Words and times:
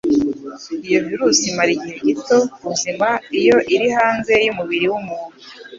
Iyo 0.87 0.99
virusi 1.07 1.43
imara 1.51 1.71
igihe 1.75 1.97
gito 2.07 2.37
ifite 2.41 2.57
ubuzima 2.63 3.07
iyo 3.39 3.57
iri 3.75 3.87
hanze 3.97 4.33
y'umubiri 4.45 4.85
w'umuntu 4.91 5.35